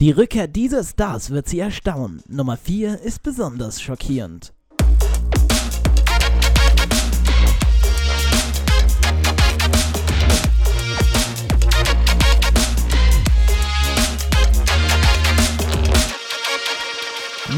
Die 0.00 0.12
Rückkehr 0.12 0.46
dieser 0.46 0.84
Stars 0.84 1.30
wird 1.30 1.48
Sie 1.48 1.58
erstaunen. 1.58 2.22
Nummer 2.28 2.56
4 2.56 3.00
ist 3.00 3.24
besonders 3.24 3.82
schockierend. 3.82 4.52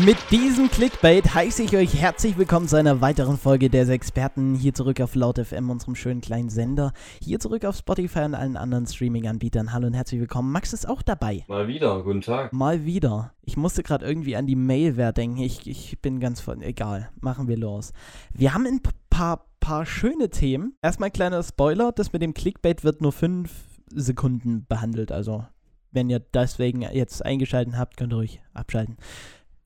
Mit 0.04 0.16
diesem 0.30 0.70
Clickbait 0.70 1.34
heiße 1.34 1.62
ich 1.62 1.76
euch 1.76 1.94
herzlich 1.94 2.38
willkommen 2.38 2.66
zu 2.66 2.76
einer 2.76 3.02
weiteren 3.02 3.36
Folge 3.36 3.68
des 3.68 3.90
Experten. 3.90 4.54
Hier 4.54 4.72
zurück 4.72 4.98
auf 5.02 5.14
Laut 5.14 5.38
FM, 5.38 5.68
unserem 5.68 5.94
schönen 5.94 6.22
kleinen 6.22 6.48
Sender. 6.48 6.94
Hier 7.20 7.38
zurück 7.38 7.66
auf 7.66 7.76
Spotify 7.76 8.20
und 8.20 8.34
allen 8.34 8.56
anderen 8.56 8.86
Streaming-Anbietern. 8.86 9.74
Hallo 9.74 9.88
und 9.88 9.92
herzlich 9.92 10.18
willkommen. 10.18 10.52
Max 10.52 10.72
ist 10.72 10.88
auch 10.88 11.02
dabei. 11.02 11.44
Mal 11.48 11.68
wieder, 11.68 12.02
guten 12.02 12.22
Tag. 12.22 12.54
Mal 12.54 12.86
wieder. 12.86 13.34
Ich 13.42 13.58
musste 13.58 13.82
gerade 13.82 14.06
irgendwie 14.06 14.36
an 14.36 14.46
die 14.46 14.56
Mailware 14.56 15.12
denken. 15.12 15.42
Ich, 15.42 15.66
ich 15.66 16.00
bin 16.00 16.18
ganz 16.18 16.40
von. 16.40 16.62
Egal. 16.62 17.10
Machen 17.20 17.46
wir 17.46 17.58
los. 17.58 17.92
Wir 18.32 18.54
haben 18.54 18.64
ein 18.64 18.80
paar, 19.10 19.44
paar 19.60 19.84
schöne 19.84 20.30
Themen. 20.30 20.76
Erstmal 20.80 21.10
kleiner 21.10 21.42
Spoiler: 21.42 21.92
Das 21.92 22.14
mit 22.14 22.22
dem 22.22 22.32
Clickbait 22.32 22.84
wird 22.84 23.02
nur 23.02 23.12
fünf 23.12 23.52
Sekunden 23.94 24.64
behandelt. 24.66 25.12
Also, 25.12 25.44
wenn 25.92 26.08
ihr 26.08 26.20
deswegen 26.20 26.80
jetzt 26.80 27.22
eingeschaltet 27.22 27.76
habt, 27.76 27.98
könnt 27.98 28.14
ihr 28.14 28.16
ruhig 28.16 28.40
abschalten 28.54 28.96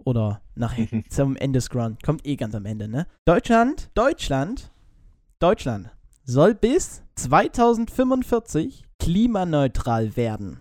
oder 0.05 0.41
nachher 0.55 0.87
zum 1.09 1.37
Ende 1.37 1.61
scrollen. 1.61 1.99
Kommt 2.05 2.27
eh 2.27 2.37
ganz 2.37 2.55
am 2.55 2.67
Ende, 2.67 2.89
ne? 2.89 3.07
Deutschland, 3.25 3.91
Deutschland, 3.95 4.71
Deutschland 5.39 5.91
soll 6.25 6.55
bis 6.55 7.03
2045 7.17 8.85
klimaneutral 8.99 10.17
werden. 10.17 10.61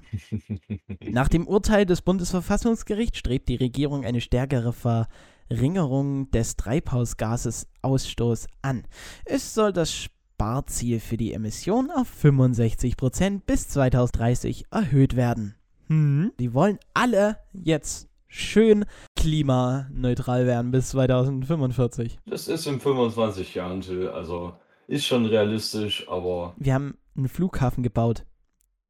Nach 1.00 1.30
dem 1.30 1.48
Urteil 1.48 1.86
des 1.86 2.02
Bundesverfassungsgerichts 2.02 3.20
strebt 3.20 3.48
die 3.48 3.56
Regierung 3.56 4.04
eine 4.04 4.22
stärkere 4.22 4.74
Verringerung 4.74 6.30
des 6.32 6.58
Treibhausgasesausstoßes 6.58 8.48
an. 8.62 8.84
Es 9.26 9.54
soll 9.54 9.72
das 9.72 9.94
Sparziel 9.94 11.00
für 11.00 11.18
die 11.18 11.34
Emissionen 11.34 11.90
auf 11.92 12.12
65% 12.22 13.42
bis 13.46 13.70
2030 13.70 14.66
erhöht 14.72 15.16
werden. 15.16 15.56
Hm. 15.88 16.34
Die 16.40 16.54
wollen 16.54 16.80
alle 16.94 17.38
jetzt 17.54 18.10
schön 18.28 18.86
klimaneutral 19.24 20.46
werden 20.46 20.72
bis 20.72 20.90
2045. 20.90 22.20
Das 22.26 22.50
ist 22.50 22.68
in 22.68 22.82
25 22.82 23.56
Jahren, 23.56 23.80
Till. 23.80 24.10
Also 24.10 24.52
ist 24.88 25.06
schon 25.06 25.26
realistisch, 25.26 26.06
aber. 26.10 26.54
Wir 26.58 26.74
haben 26.74 26.98
einen 27.16 27.30
Flughafen 27.30 27.84
gebaut. 27.84 28.26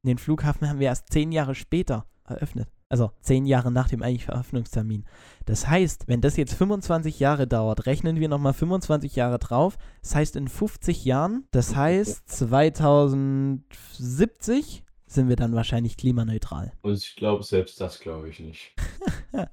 Den 0.01 0.17
Flughafen 0.17 0.67
haben 0.67 0.79
wir 0.79 0.87
erst 0.87 1.13
zehn 1.13 1.31
Jahre 1.31 1.53
später 1.53 2.07
eröffnet. 2.25 2.67
Also 2.89 3.11
zehn 3.21 3.45
Jahre 3.45 3.71
nach 3.71 3.87
dem 3.87 4.01
eigentlichen 4.01 4.33
Eröffnungstermin. 4.33 5.05
Das 5.45 5.67
heißt, 5.67 6.07
wenn 6.07 6.21
das 6.21 6.35
jetzt 6.35 6.55
25 6.55 7.19
Jahre 7.19 7.45
dauert, 7.45 7.85
rechnen 7.85 8.19
wir 8.19 8.27
nochmal 8.27 8.53
25 8.53 9.15
Jahre 9.15 9.37
drauf. 9.37 9.77
Das 10.01 10.15
heißt, 10.15 10.35
in 10.35 10.47
50 10.47 11.05
Jahren, 11.05 11.45
das 11.51 11.75
heißt 11.75 12.27
2070 12.27 14.83
sind 15.05 15.29
wir 15.29 15.35
dann 15.35 15.53
wahrscheinlich 15.53 15.95
klimaneutral. 15.95 16.73
Und 16.81 16.97
ich 16.97 17.15
glaube, 17.15 17.43
selbst 17.43 17.79
das 17.79 17.99
glaube 17.99 18.29
ich 18.29 18.39
nicht. 18.39 18.73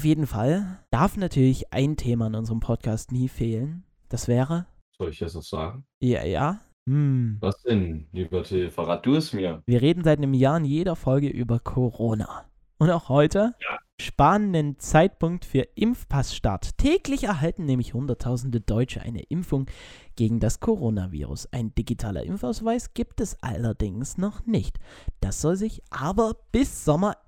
Auf 0.00 0.06
jeden 0.06 0.26
Fall 0.26 0.78
darf 0.90 1.18
natürlich 1.18 1.74
ein 1.74 1.98
Thema 1.98 2.28
in 2.28 2.34
unserem 2.34 2.60
Podcast 2.60 3.12
nie 3.12 3.28
fehlen. 3.28 3.84
Das 4.08 4.28
wäre. 4.28 4.64
Soll 4.96 5.10
ich 5.10 5.18
das 5.18 5.34
noch 5.34 5.42
sagen? 5.42 5.84
Ja, 6.00 6.24
ja. 6.24 6.60
Hm. 6.88 7.36
Was 7.40 7.60
denn, 7.64 8.08
lieber 8.10 8.42
Till? 8.42 8.70
Verrat 8.70 9.04
du 9.04 9.14
es 9.14 9.34
mir. 9.34 9.62
Wir 9.66 9.82
reden 9.82 10.02
seit 10.02 10.16
einem 10.16 10.32
Jahr 10.32 10.56
in 10.56 10.64
jeder 10.64 10.96
Folge 10.96 11.28
über 11.28 11.58
Corona. 11.58 12.46
Und 12.78 12.88
auch 12.88 13.10
heute 13.10 13.54
ja. 13.60 13.78
spannenden 14.00 14.78
Zeitpunkt 14.78 15.44
für 15.44 15.68
Impfpassstart. 15.74 16.78
Täglich 16.78 17.24
erhalten 17.24 17.66
nämlich 17.66 17.92
Hunderttausende 17.92 18.62
Deutsche 18.62 19.02
eine 19.02 19.20
Impfung 19.24 19.66
gegen 20.16 20.40
das 20.40 20.60
Coronavirus. 20.60 21.52
Ein 21.52 21.74
digitaler 21.74 22.22
Impfausweis 22.22 22.94
gibt 22.94 23.20
es 23.20 23.36
allerdings 23.42 24.16
noch 24.16 24.46
nicht. 24.46 24.78
Das 25.20 25.42
soll 25.42 25.56
sich 25.56 25.82
aber 25.90 26.36
bis 26.52 26.86
Sommer 26.86 27.18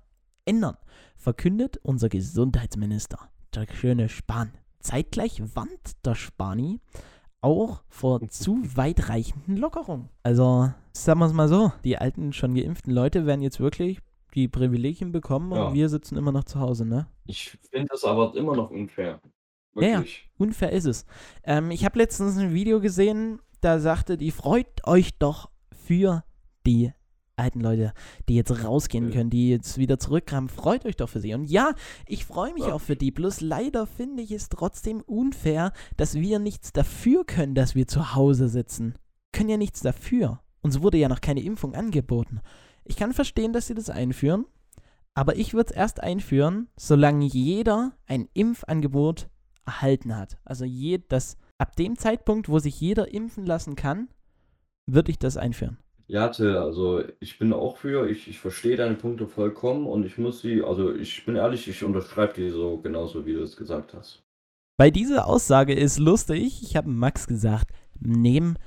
ändern, 0.45 0.77
verkündet 1.23 1.79
unser 1.83 2.09
Gesundheitsminister, 2.09 3.17
der 3.55 3.65
schöne 3.73 4.09
Spahn. 4.09 4.51
Zeitgleich 4.79 5.41
warnt 5.55 6.05
der 6.05 6.15
Spani 6.15 6.81
auch 7.39 7.81
vor 7.87 8.19
zu 8.29 8.61
weitreichenden 8.75 9.55
Lockerungen. 9.55 10.09
Also, 10.21 10.69
sagen 10.91 11.21
wir 11.21 11.25
es 11.25 11.33
mal 11.33 11.47
so, 11.47 11.71
die 11.85 11.97
alten, 11.97 12.33
schon 12.33 12.55
geimpften 12.55 12.93
Leute 12.93 13.25
werden 13.25 13.41
jetzt 13.41 13.61
wirklich 13.61 13.99
die 14.35 14.49
Privilegien 14.49 15.11
bekommen 15.13 15.51
und 15.53 15.57
ja. 15.57 15.73
wir 15.73 15.89
sitzen 15.89 16.17
immer 16.17 16.31
noch 16.31 16.43
zu 16.43 16.59
Hause, 16.59 16.85
ne? 16.85 17.07
Ich 17.25 17.57
finde 17.71 17.87
das 17.89 18.03
aber 18.03 18.35
immer 18.35 18.55
noch 18.55 18.69
unfair. 18.69 19.21
Wirklich. 19.73 19.91
Ja, 19.91 20.01
ja, 20.01 20.29
unfair 20.37 20.71
ist 20.71 20.85
es. 20.85 21.05
Ähm, 21.43 21.71
ich 21.71 21.85
habe 21.85 21.99
letztens 21.99 22.37
ein 22.37 22.53
Video 22.53 22.81
gesehen, 22.81 23.39
da 23.61 23.79
sagte 23.79 24.17
die, 24.17 24.31
freut 24.31 24.85
euch 24.85 25.17
doch 25.19 25.49
für 25.71 26.23
die 26.65 26.91
alten 27.35 27.61
Leute, 27.61 27.93
die 28.29 28.35
jetzt 28.35 28.63
rausgehen 28.63 29.11
können, 29.11 29.29
die 29.29 29.49
jetzt 29.49 29.77
wieder 29.77 29.99
zurückkamen, 29.99 30.49
freut 30.49 30.85
euch 30.85 30.95
doch 30.95 31.09
für 31.09 31.19
sie. 31.19 31.33
Und 31.33 31.45
ja, 31.45 31.73
ich 32.05 32.25
freue 32.25 32.53
mich 32.53 32.65
auch 32.65 32.81
für 32.81 32.95
die. 32.95 33.11
Bloß 33.11 33.41
leider 33.41 33.85
finde 33.87 34.23
ich 34.23 34.31
es 34.31 34.49
trotzdem 34.49 35.01
unfair, 35.01 35.73
dass 35.97 36.15
wir 36.15 36.39
nichts 36.39 36.73
dafür 36.73 37.25
können, 37.25 37.55
dass 37.55 37.75
wir 37.75 37.87
zu 37.87 38.15
Hause 38.15 38.49
sitzen. 38.49 38.95
Können 39.31 39.49
ja 39.49 39.57
nichts 39.57 39.81
dafür. 39.81 40.41
Uns 40.61 40.81
wurde 40.81 40.97
ja 40.97 41.09
noch 41.09 41.21
keine 41.21 41.41
Impfung 41.41 41.75
angeboten. 41.75 42.39
Ich 42.85 42.95
kann 42.95 43.13
verstehen, 43.13 43.53
dass 43.53 43.67
sie 43.67 43.73
das 43.73 43.89
einführen, 43.89 44.45
aber 45.13 45.35
ich 45.35 45.53
würde 45.53 45.71
es 45.71 45.75
erst 45.75 46.01
einführen, 46.01 46.69
solange 46.75 47.25
jeder 47.25 47.93
ein 48.07 48.27
Impfangebot 48.33 49.29
erhalten 49.65 50.15
hat. 50.17 50.37
Also 50.43 50.65
je, 50.65 50.99
das, 51.07 51.37
ab 51.57 51.75
dem 51.75 51.97
Zeitpunkt, 51.97 52.49
wo 52.49 52.59
sich 52.59 52.79
jeder 52.79 53.13
impfen 53.13 53.45
lassen 53.45 53.75
kann, 53.75 54.09
würde 54.85 55.11
ich 55.11 55.19
das 55.19 55.37
einführen. 55.37 55.77
Ja, 56.07 56.27
Till, 56.27 56.57
also 56.57 57.01
ich 57.19 57.39
bin 57.39 57.53
auch 57.53 57.77
für, 57.77 58.09
ich, 58.09 58.27
ich 58.27 58.39
verstehe 58.39 58.75
deine 58.75 58.95
Punkte 58.95 59.27
vollkommen 59.27 59.87
und 59.87 60.05
ich 60.05 60.17
muss 60.17 60.41
sie, 60.41 60.61
also 60.61 60.93
ich 60.93 61.25
bin 61.25 61.35
ehrlich, 61.35 61.67
ich 61.67 61.83
unterschreibe 61.83 62.33
die 62.33 62.49
so 62.49 62.77
genauso, 62.77 63.25
wie 63.25 63.33
du 63.33 63.41
es 63.41 63.55
gesagt 63.55 63.93
hast. 63.93 64.21
Bei 64.77 64.91
dieser 64.91 65.27
Aussage 65.27 65.73
ist 65.73 65.99
lustig, 65.99 66.61
ich 66.61 66.75
habe 66.75 66.89
Max 66.89 67.27
gesagt, 67.27 67.71
nehm, 67.99 68.57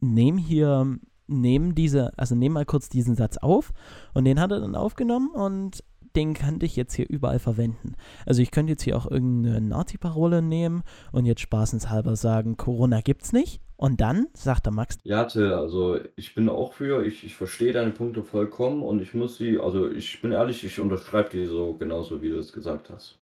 nehm 0.00 0.38
hier 0.38 0.98
nehmen 1.28 1.74
diese, 1.74 2.16
also 2.16 2.34
nehmen 2.34 2.54
mal 2.54 2.64
kurz 2.64 2.88
diesen 2.88 3.16
Satz 3.16 3.36
auf 3.38 3.72
und 4.14 4.24
den 4.24 4.40
hat 4.40 4.52
er 4.52 4.60
dann 4.60 4.74
aufgenommen 4.74 5.30
und 5.30 5.82
den 6.14 6.34
könnte 6.34 6.64
ich 6.64 6.76
jetzt 6.76 6.94
hier 6.94 7.08
überall 7.08 7.38
verwenden. 7.38 7.94
Also 8.24 8.40
ich 8.40 8.50
könnte 8.50 8.72
jetzt 8.72 8.82
hier 8.82 8.96
auch 8.96 9.10
irgendeine 9.10 9.60
Nazi-Parole 9.60 10.40
nehmen 10.40 10.82
und 11.12 11.26
jetzt 11.26 11.42
spaßenshalber 11.42 12.16
sagen, 12.16 12.56
Corona 12.56 13.02
gibt's 13.02 13.32
nicht. 13.32 13.60
Und 13.76 14.00
dann 14.00 14.28
sagt 14.32 14.66
der 14.66 14.72
Max. 14.72 14.98
Ja, 15.04 15.24
Till, 15.24 15.52
also 15.52 15.98
ich 16.16 16.34
bin 16.34 16.48
auch 16.48 16.72
für, 16.72 17.04
ich, 17.04 17.24
ich 17.24 17.36
verstehe 17.36 17.72
deine 17.72 17.90
Punkte 17.90 18.22
vollkommen 18.22 18.82
und 18.82 19.02
ich 19.02 19.12
muss 19.12 19.36
sie, 19.36 19.58
also 19.58 19.90
ich 19.90 20.20
bin 20.22 20.32
ehrlich, 20.32 20.64
ich 20.64 20.80
unterschreibe 20.80 21.30
die 21.30 21.46
so 21.46 21.74
genauso, 21.74 22.22
wie 22.22 22.30
du 22.30 22.38
es 22.38 22.52
gesagt 22.52 22.88
hast. 22.90 23.18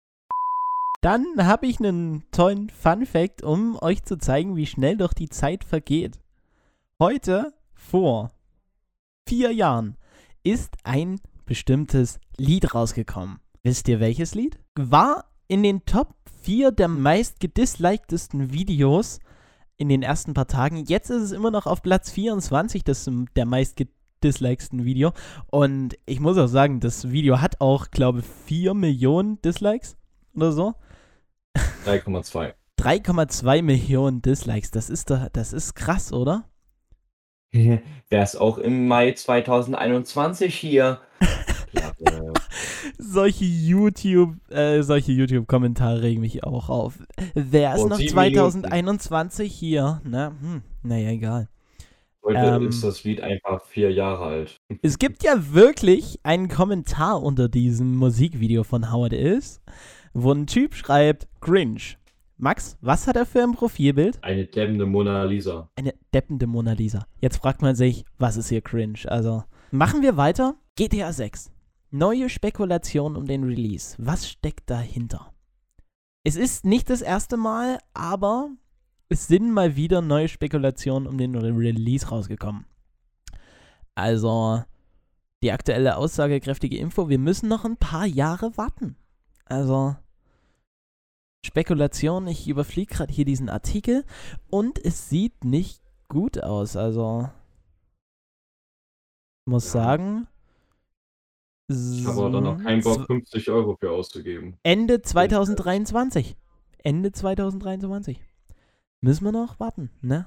Dann 1.00 1.24
habe 1.38 1.66
ich 1.66 1.78
einen 1.78 2.24
tollen 2.32 2.70
Fun 2.70 3.06
Fact, 3.06 3.42
um 3.42 3.80
euch 3.80 4.02
zu 4.02 4.18
zeigen, 4.18 4.56
wie 4.56 4.66
schnell 4.66 4.96
doch 4.96 5.12
die 5.12 5.28
Zeit 5.28 5.64
vergeht. 5.64 6.18
Heute 6.98 7.52
vor 7.74 8.32
vier 9.28 9.52
Jahren 9.52 9.96
ist 10.42 10.74
ein 10.82 11.20
bestimmtes 11.44 12.18
Lied 12.36 12.74
rausgekommen. 12.74 13.38
Wisst 13.62 13.86
ihr 13.88 14.00
welches 14.00 14.34
Lied? 14.34 14.58
War 14.74 15.26
in 15.46 15.62
den 15.62 15.84
Top 15.84 16.14
4 16.42 16.72
der 16.72 16.88
meist 16.88 17.38
gedislikedtesten 17.38 18.52
Videos 18.52 19.20
in 19.78 19.88
den 19.88 20.02
ersten 20.02 20.34
paar 20.34 20.48
Tagen. 20.48 20.84
Jetzt 20.84 21.08
ist 21.08 21.22
es 21.22 21.32
immer 21.32 21.50
noch 21.50 21.66
auf 21.66 21.82
Platz 21.82 22.10
24 22.10 22.84
des, 22.84 23.10
der 23.36 23.46
meist 23.46 23.76
gedislikedsten 23.76 24.84
Video. 24.84 25.12
Und 25.46 25.96
ich 26.04 26.20
muss 26.20 26.36
auch 26.36 26.48
sagen, 26.48 26.80
das 26.80 27.10
Video 27.10 27.40
hat 27.40 27.60
auch, 27.60 27.90
glaube 27.90 28.20
ich, 28.20 28.26
4 28.46 28.74
Millionen 28.74 29.40
Dislikes 29.40 29.96
oder 30.34 30.52
so. 30.52 30.74
3,2. 31.86 32.54
3,2 32.78 33.62
Millionen 33.62 34.20
Dislikes. 34.20 34.70
Das 34.72 34.90
ist 34.90 35.10
doch, 35.10 35.28
das 35.32 35.52
ist 35.52 35.74
krass, 35.74 36.12
oder? 36.12 36.48
Wäre 37.52 37.82
es 38.10 38.36
auch 38.36 38.58
im 38.58 38.88
Mai 38.88 39.12
2021 39.12 40.54
hier. 40.54 41.00
solche 43.08 43.44
YouTube, 43.44 44.36
äh, 44.50 44.82
solche 44.82 45.12
YouTube-Kommentare 45.12 46.02
regen 46.02 46.20
mich 46.20 46.44
auch 46.44 46.68
auf. 46.68 46.98
Wer 47.34 47.74
ist 47.74 47.80
oh, 47.80 47.88
noch 47.88 47.98
2021 47.98 49.38
Minuten. 49.40 49.58
hier? 49.58 50.00
Ne? 50.04 50.32
Hm, 50.40 50.62
naja, 50.82 51.10
egal. 51.10 51.48
Heute 52.22 52.38
ähm, 52.38 52.68
ist 52.68 52.84
das 52.84 53.04
Lied 53.04 53.20
einfach 53.20 53.64
vier 53.64 53.90
Jahre 53.90 54.24
alt. 54.24 54.56
Es 54.82 54.98
gibt 54.98 55.24
ja 55.24 55.54
wirklich 55.54 56.20
einen 56.22 56.48
Kommentar 56.48 57.22
unter 57.22 57.48
diesem 57.48 57.96
Musikvideo 57.96 58.64
von 58.64 58.92
Howard 58.92 59.14
Is, 59.14 59.62
wo 60.12 60.32
ein 60.32 60.46
Typ 60.46 60.74
schreibt, 60.74 61.28
Cringe. 61.40 61.80
Max, 62.36 62.76
was 62.80 63.06
hat 63.08 63.16
er 63.16 63.26
für 63.26 63.42
ein 63.42 63.52
Profilbild? 63.52 64.22
Eine 64.22 64.44
deppende 64.44 64.86
Mona 64.86 65.24
Lisa. 65.24 65.70
Eine 65.74 65.94
deppende 66.14 66.46
Mona 66.46 66.72
Lisa. 66.72 67.06
Jetzt 67.20 67.38
fragt 67.38 67.62
man 67.62 67.74
sich, 67.74 68.04
was 68.18 68.36
ist 68.36 68.48
hier 68.48 68.60
cringe? 68.60 69.00
Also, 69.06 69.42
machen 69.72 70.02
wir 70.02 70.16
weiter. 70.16 70.54
GTA 70.76 71.12
6. 71.12 71.50
Neue 71.90 72.28
Spekulation 72.28 73.16
um 73.16 73.26
den 73.26 73.44
Release. 73.44 73.96
Was 73.98 74.28
steckt 74.28 74.68
dahinter? 74.68 75.32
Es 76.22 76.36
ist 76.36 76.66
nicht 76.66 76.90
das 76.90 77.00
erste 77.00 77.38
Mal, 77.38 77.78
aber 77.94 78.50
es 79.08 79.26
sind 79.26 79.50
mal 79.52 79.74
wieder 79.74 80.02
neue 80.02 80.28
Spekulationen 80.28 81.08
um 81.08 81.16
den 81.16 81.34
Release 81.34 82.08
rausgekommen. 82.08 82.66
Also, 83.94 84.62
die 85.42 85.50
aktuelle 85.50 85.96
aussagekräftige 85.96 86.76
Info, 86.76 87.08
wir 87.08 87.18
müssen 87.18 87.48
noch 87.48 87.64
ein 87.64 87.78
paar 87.78 88.04
Jahre 88.04 88.56
warten. 88.58 88.96
Also, 89.46 89.96
Spekulation, 91.46 92.26
ich 92.26 92.48
überfliege 92.48 92.94
gerade 92.94 93.12
hier 93.14 93.24
diesen 93.24 93.48
Artikel 93.48 94.04
und 94.50 94.78
es 94.84 95.08
sieht 95.08 95.44
nicht 95.44 95.82
gut 96.08 96.42
aus. 96.42 96.76
Also, 96.76 97.30
muss 99.46 99.72
sagen. 99.72 100.28
Ich 101.68 102.06
habe 102.06 102.18
aber 102.20 102.30
dann 102.30 102.44
noch 102.44 102.62
keinen 102.62 102.82
Bock, 102.82 103.06
50 103.06 103.50
Euro 103.50 103.76
für 103.78 103.90
auszugeben. 103.90 104.56
Ende 104.62 105.02
2023. 105.02 106.36
Ende 106.82 107.12
2023. 107.12 108.22
Müssen 109.00 109.24
wir 109.24 109.32
noch 109.32 109.60
warten, 109.60 109.90
ne? 110.00 110.26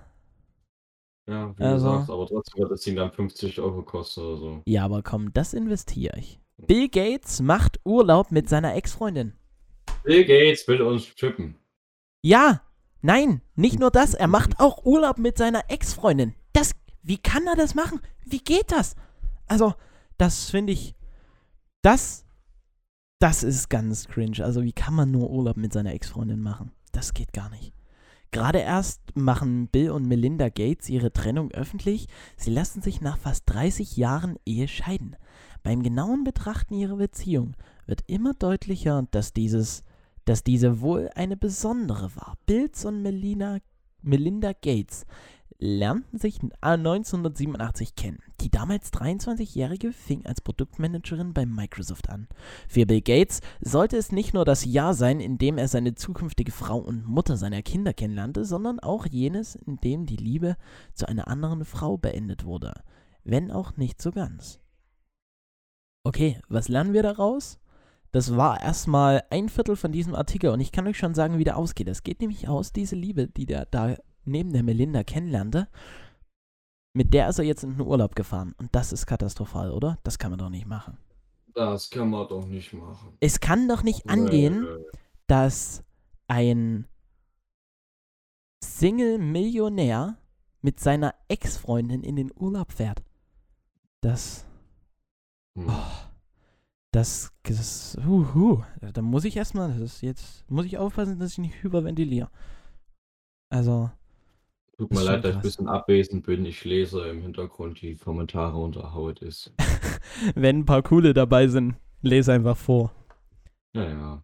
Ja, 1.27 1.57
wie 1.57 1.63
Also- 1.63 1.87
du 1.87 1.93
sagst, 1.97 2.09
aber 2.09 2.27
trotzdem 2.27 2.61
wird 2.61 2.71
das 2.71 2.81
Ding 2.81 2.95
dann 2.95 3.11
50 3.11 3.59
Euro 3.59 3.81
kosten 3.83 4.21
oder 4.21 4.37
so. 4.37 4.61
Ja, 4.65 4.85
aber 4.85 5.01
komm, 5.01 5.33
das 5.33 5.53
investiere 5.53 6.17
ich. 6.19 6.39
Bill 6.57 6.89
Gates 6.89 7.41
macht 7.41 7.79
Urlaub 7.85 8.31
mit 8.31 8.47
seiner 8.49 8.75
Ex-Freundin. 8.75 9.33
Bill 10.03 10.25
Gates 10.25 10.67
will 10.67 10.81
uns 10.81 11.05
chippen. 11.15 11.55
Ja, 12.23 12.61
nein, 13.01 13.41
nicht 13.55 13.79
nur 13.79 13.89
das, 13.89 14.13
er 14.13 14.27
macht 14.27 14.51
auch 14.59 14.85
Urlaub 14.85 15.17
mit 15.17 15.37
seiner 15.37 15.63
Ex-Freundin. 15.69 16.35
Das, 16.53 16.71
wie 17.01 17.17
kann 17.17 17.47
er 17.47 17.55
das 17.55 17.73
machen? 17.73 17.99
Wie 18.25 18.39
geht 18.43 18.71
das? 18.71 18.95
Also, 19.47 19.73
das 20.17 20.49
finde 20.51 20.73
ich, 20.73 20.93
das, 21.81 22.25
das 23.19 23.43
ist 23.43 23.69
ganz 23.69 24.07
cringe. 24.07 24.43
Also, 24.43 24.63
wie 24.63 24.73
kann 24.73 24.93
man 24.93 25.11
nur 25.11 25.29
Urlaub 25.29 25.57
mit 25.57 25.73
seiner 25.73 25.93
Ex-Freundin 25.93 26.39
machen? 26.39 26.71
Das 26.91 27.13
geht 27.13 27.33
gar 27.33 27.49
nicht. 27.49 27.73
Gerade 28.31 28.59
erst 28.59 29.01
machen 29.15 29.67
Bill 29.67 29.91
und 29.91 30.07
Melinda 30.07 30.47
Gates 30.49 30.87
ihre 30.87 31.11
Trennung 31.11 31.51
öffentlich. 31.51 32.07
Sie 32.37 32.51
lassen 32.51 32.81
sich 32.81 33.01
nach 33.01 33.17
fast 33.17 33.43
30 33.47 33.97
Jahren 33.97 34.37
Ehe 34.45 34.67
scheiden. 34.69 35.17
Beim 35.63 35.83
genauen 35.83 36.23
Betrachten 36.23 36.73
ihrer 36.75 36.95
Beziehung 36.95 37.55
wird 37.85 38.03
immer 38.07 38.33
deutlicher, 38.33 39.05
dass 39.11 39.33
dieses 39.33 39.83
dass 40.25 40.43
diese 40.43 40.81
wohl 40.81 41.09
eine 41.15 41.37
besondere 41.37 42.15
war. 42.15 42.37
Bills 42.45 42.85
und 42.85 43.01
Melina, 43.01 43.57
Melinda 44.01 44.53
Gates 44.53 45.05
lernten 45.61 46.17
sich 46.17 46.39
1987 46.59 47.95
kennen. 47.95 48.17
Die 48.41 48.49
damals 48.49 48.91
23-Jährige 48.91 49.93
fing 49.93 50.25
als 50.25 50.41
Produktmanagerin 50.41 51.33
bei 51.33 51.45
Microsoft 51.45 52.09
an. 52.09 52.27
Für 52.67 52.87
Bill 52.87 53.01
Gates 53.01 53.41
sollte 53.61 53.95
es 53.95 54.11
nicht 54.11 54.33
nur 54.33 54.43
das 54.43 54.65
Jahr 54.65 54.95
sein, 54.95 55.19
in 55.19 55.37
dem 55.37 55.59
er 55.59 55.67
seine 55.67 55.93
zukünftige 55.93 56.51
Frau 56.51 56.79
und 56.79 57.05
Mutter 57.05 57.37
seiner 57.37 57.61
Kinder 57.61 57.93
kennenlernte, 57.93 58.43
sondern 58.43 58.79
auch 58.79 59.05
jenes, 59.05 59.55
in 59.55 59.77
dem 59.77 60.07
die 60.07 60.17
Liebe 60.17 60.57
zu 60.95 61.07
einer 61.07 61.27
anderen 61.27 61.63
Frau 61.63 61.95
beendet 61.95 62.43
wurde. 62.43 62.73
Wenn 63.23 63.51
auch 63.51 63.77
nicht 63.77 64.01
so 64.01 64.11
ganz. 64.11 64.59
Okay, 66.03 66.41
was 66.49 66.69
lernen 66.69 66.93
wir 66.93 67.03
daraus? 67.03 67.59
Das 68.11 68.35
war 68.35 68.59
erstmal 68.59 69.23
ein 69.29 69.47
Viertel 69.47 69.75
von 69.75 69.91
diesem 69.91 70.15
Artikel 70.15 70.49
und 70.49 70.59
ich 70.59 70.71
kann 70.71 70.87
euch 70.87 70.97
schon 70.97 71.13
sagen, 71.13 71.37
wie 71.37 71.43
der 71.43 71.55
ausgeht. 71.55 71.87
Es 71.87 72.01
geht 72.01 72.19
nämlich 72.19 72.47
aus, 72.47 72.73
diese 72.73 72.95
Liebe, 72.95 73.27
die 73.27 73.45
der 73.45 73.67
da 73.67 73.95
neben 74.25 74.53
der 74.53 74.63
Melinda 74.63 75.03
kennenlernte, 75.03 75.67
mit 76.93 77.13
der 77.13 77.29
ist 77.29 77.39
er 77.39 77.45
jetzt 77.45 77.63
in 77.63 77.77
den 77.77 77.87
Urlaub 77.87 78.15
gefahren. 78.15 78.53
Und 78.57 78.75
das 78.75 78.91
ist 78.91 79.05
katastrophal, 79.05 79.71
oder? 79.71 79.97
Das 80.03 80.19
kann 80.19 80.31
man 80.31 80.39
doch 80.39 80.49
nicht 80.49 80.67
machen. 80.67 80.97
Das 81.53 81.89
kann 81.89 82.09
man 82.09 82.27
doch 82.27 82.45
nicht 82.45 82.73
machen. 82.73 83.17
Es 83.19 83.39
kann 83.39 83.67
doch 83.67 83.83
nicht 83.83 84.09
angehen, 84.09 84.67
dass 85.27 85.83
ein 86.27 86.87
Single-Millionär 88.63 90.17
mit 90.61 90.79
seiner 90.79 91.15
Ex-Freundin 91.27 92.03
in 92.03 92.15
den 92.15 92.31
Urlaub 92.35 92.71
fährt. 92.71 93.03
Das, 94.01 94.45
hm. 95.57 95.67
oh, 95.69 96.11
das, 96.91 97.31
das, 97.43 97.97
hu, 98.05 98.33
hu. 98.33 98.63
Da 98.93 99.01
muss 99.01 99.25
ich 99.25 99.35
erstmal, 99.35 99.69
das 99.69 99.79
ist 99.79 100.01
jetzt, 100.01 100.49
muss 100.49 100.65
ich 100.65 100.77
aufpassen, 100.77 101.19
dass 101.19 101.33
ich 101.33 101.37
nicht 101.39 101.63
hyperventiliere. 101.63 102.29
Also, 103.49 103.91
Tut 104.81 104.91
ist 104.93 104.97
mir 104.97 105.05
schon 105.05 105.13
leid, 105.13 105.23
dass 105.23 105.29
ich 105.29 105.35
ein 105.35 105.41
krass. 105.41 105.43
bisschen 105.43 105.67
abwesend 105.67 106.25
bin. 106.25 106.43
Ich 106.43 106.65
lese 106.65 107.07
im 107.07 107.21
Hintergrund 107.21 107.79
die 107.83 107.95
Kommentare 107.95 108.57
unter 108.57 108.95
How 108.95 109.11
It 109.11 109.21
Is. 109.21 109.53
wenn 110.35 110.59
ein 110.59 110.65
paar 110.65 110.81
coole 110.81 111.13
dabei 111.13 111.47
sind, 111.47 111.75
lese 112.01 112.33
einfach 112.33 112.57
vor. 112.57 112.91
Ja, 113.73 113.87
ja. 113.87 114.23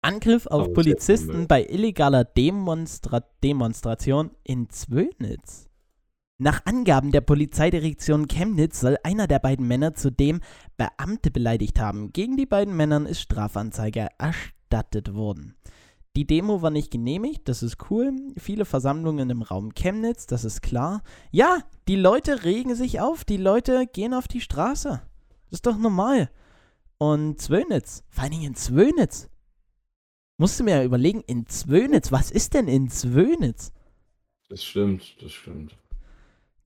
Angriff 0.00 0.46
auf 0.46 0.62
Aber 0.62 0.62
ist 0.62 0.86
jetzt 0.86 1.06
Polizisten 1.06 1.46
bei 1.46 1.62
illegaler 1.62 2.24
Demonstra 2.24 3.22
Demonstration 3.44 4.30
in 4.44 4.70
Zwönitz. 4.70 5.68
Nach 6.38 6.64
Angaben 6.64 7.12
der 7.12 7.20
Polizeidirektion 7.20 8.28
Chemnitz 8.28 8.80
soll 8.80 8.96
einer 9.02 9.26
der 9.26 9.40
beiden 9.40 9.68
Männer 9.68 9.92
zudem 9.92 10.40
Beamte 10.78 11.30
beleidigt 11.30 11.80
haben. 11.80 12.14
Gegen 12.14 12.38
die 12.38 12.46
beiden 12.46 12.74
Männern 12.74 13.04
ist 13.04 13.20
Strafanzeige 13.20 14.08
erstattet 14.18 15.12
worden. 15.12 15.56
Die 16.16 16.26
Demo 16.26 16.62
war 16.62 16.70
nicht 16.70 16.90
genehmigt, 16.90 17.48
das 17.48 17.62
ist 17.62 17.90
cool. 17.90 18.12
Viele 18.36 18.64
Versammlungen 18.64 19.30
im 19.30 19.42
Raum 19.42 19.74
Chemnitz, 19.74 20.26
das 20.26 20.44
ist 20.44 20.62
klar. 20.62 21.02
Ja, 21.30 21.58
die 21.86 21.96
Leute 21.96 22.44
regen 22.44 22.74
sich 22.74 23.00
auf, 23.00 23.24
die 23.24 23.36
Leute 23.36 23.86
gehen 23.86 24.14
auf 24.14 24.26
die 24.26 24.40
Straße. 24.40 24.88
Das 24.88 25.52
ist 25.52 25.66
doch 25.66 25.78
normal. 25.78 26.30
Und 26.98 27.40
Zwönitz, 27.40 28.02
vor 28.08 28.24
allen 28.24 28.32
Dingen 28.32 28.46
in 28.46 28.54
Zwönitz. 28.56 29.28
Musst 30.38 30.58
du 30.58 30.64
mir 30.64 30.76
ja 30.76 30.84
überlegen, 30.84 31.20
in 31.22 31.46
Zwönitz, 31.46 32.10
was 32.10 32.30
ist 32.30 32.54
denn 32.54 32.68
in 32.68 32.90
Zwönitz? 32.90 33.72
Das 34.48 34.64
stimmt, 34.64 35.22
das 35.22 35.32
stimmt. 35.32 35.76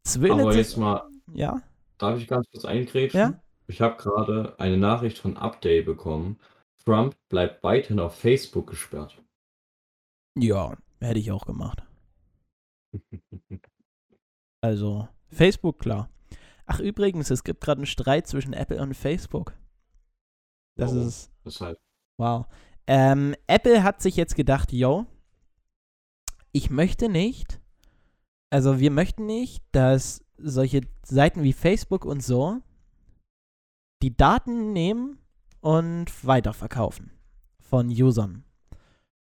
Zwönitz 0.05 0.41
Aber 0.41 0.57
jetzt 0.57 0.77
mal, 0.77 1.11
ja, 1.33 1.63
darf 1.99 2.19
ich 2.19 2.29
ganz 2.29 2.47
kurz 2.51 2.65
eingrätschen? 2.65 3.21
Ja. 3.21 3.43
Ich 3.67 3.81
habe 3.81 3.97
gerade 3.97 4.55
eine 4.59 4.77
Nachricht 4.77 5.19
von 5.19 5.37
Update 5.37 5.87
bekommen. 5.87 6.39
Trump 6.85 7.17
bleibt 7.29 7.63
weiterhin 7.63 8.01
auf 8.01 8.17
Facebook 8.17 8.69
gesperrt. 8.69 9.17
Ja, 10.37 10.77
hätte 11.01 11.19
ich 11.19 11.31
auch 11.31 11.47
gemacht. 11.47 11.83
Also, 14.61 15.09
Facebook, 15.29 15.79
klar. 15.79 16.09
Ach, 16.67 16.79
übrigens, 16.81 17.31
es 17.31 17.45
gibt 17.45 17.61
gerade 17.61 17.81
einen 17.81 17.87
Streit 17.87 18.27
zwischen 18.27 18.53
Apple 18.53 18.81
und 18.81 18.95
Facebook. 18.95 19.55
Das 20.77 20.93
Warum? 20.93 21.09
ist, 21.09 21.33
Deshalb. 21.45 21.79
wow. 22.19 22.47
Ähm, 22.87 23.35
Apple 23.47 23.83
hat 23.83 24.01
sich 24.03 24.17
jetzt 24.17 24.37
gedacht, 24.37 24.73
yo, 24.73 25.07
ich 26.53 26.71
möchte 26.71 27.09
nicht, 27.09 27.61
also 28.51 28.79
wir 28.79 28.91
möchten 28.91 29.27
nicht, 29.27 29.65
dass 29.73 30.25
solche 30.37 30.83
Seiten 31.05 31.43
wie 31.43 31.53
Facebook 31.53 32.05
und 32.05 32.23
so 32.23 32.61
die 34.03 34.17
Daten 34.17 34.73
nehmen 34.73 35.19
und 35.61 36.07
weiterverkaufen 36.27 37.13
von 37.61 37.89
Usern. 37.89 38.45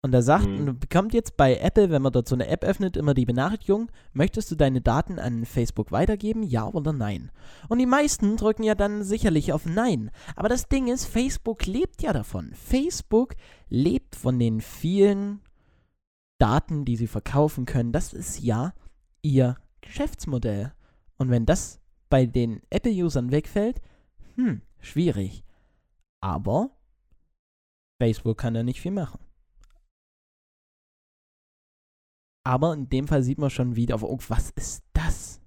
Und 0.08 0.14
er 0.14 0.22
sagt, 0.22 0.48
Mhm. 0.48 0.70
und 0.70 0.80
bekommt 0.80 1.14
jetzt 1.14 1.36
bei 1.36 1.58
Apple, 1.58 1.90
wenn 1.90 2.02
man 2.02 2.14
dort 2.14 2.30
so 2.30 2.36
eine 2.36 2.48
App 2.48 2.64
öffnet, 2.64 2.96
immer 2.96 3.14
die 3.14 3.26
Benachrichtigung, 3.26 3.92
möchtest 4.14 4.50
du 4.50 4.56
deine 4.56 4.80
Daten 4.80 5.20
an 5.20 5.44
Facebook 5.44 5.92
weitergeben, 5.92 6.44
ja 6.44 6.66
oder 6.66 6.94
nein? 6.94 7.30
Und 7.68 7.80
die 7.80 7.86
meisten 7.86 8.38
drücken 8.38 8.64
ja 8.64 8.74
dann 8.74 9.04
sicherlich 9.04 9.52
auf 9.52 9.66
Nein. 9.66 10.10
Aber 10.38 10.48
das 10.48 10.70
Ding 10.70 10.88
ist, 10.88 11.04
Facebook 11.08 11.66
lebt 11.66 12.02
ja 12.02 12.14
davon. 12.14 12.54
Facebook 12.54 13.36
lebt 13.68 14.16
von 14.16 14.40
den 14.40 14.62
vielen 14.62 15.42
Daten, 16.40 16.86
die 16.86 16.96
sie 16.96 17.08
verkaufen 17.08 17.66
können. 17.66 17.92
Das 17.92 18.14
ist 18.14 18.40
ja 18.40 18.74
ihr 19.22 19.58
Geschäftsmodell. 19.82 20.72
Und 21.18 21.32
wenn 21.32 21.46
das 21.46 21.82
bei 22.10 22.26
den 22.26 22.62
Apple-Usern 22.70 23.32
wegfällt, 23.32 23.82
hm, 24.36 24.62
schwierig. 24.80 25.44
Aber 26.22 26.70
Facebook 28.02 28.38
kann 28.38 28.54
da 28.54 28.64
nicht 28.64 28.80
viel 28.80 28.92
machen. 28.92 29.20
Aber 32.48 32.74
in 32.74 32.88
dem 32.88 33.10
Fall 33.10 33.24
sieht 33.24 33.40
man 33.40 33.50
schon 33.50 33.76
wieder, 33.76 34.02
oh, 34.02 34.20
was 34.30 34.52
ist 34.52 34.82
das? 34.94 35.42